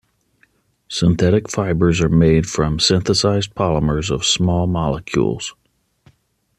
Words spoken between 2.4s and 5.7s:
from synthesized polymers of small molecules.